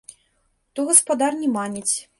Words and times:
То 0.75 0.87
гаспадар 0.89 1.39
не 1.45 1.49
маніць. 1.59 1.91